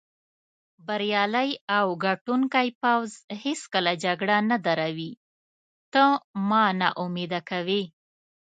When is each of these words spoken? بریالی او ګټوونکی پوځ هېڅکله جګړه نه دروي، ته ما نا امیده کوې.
بریالی 0.87 1.49
او 1.77 1.85
ګټوونکی 2.05 2.67
پوځ 2.81 3.09
هېڅکله 3.43 3.93
جګړه 4.05 4.37
نه 4.51 4.57
دروي، 4.65 5.11
ته 5.93 6.03
ما 6.47 6.65
نا 6.79 6.89
امیده 7.03 7.41
کوې. 7.49 7.83